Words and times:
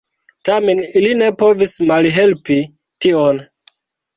Tamen 0.47 0.81
ili 1.01 1.11
ne 1.19 1.27
povis 1.43 1.75
malhelpi 1.91 2.61
tion. 3.07 3.45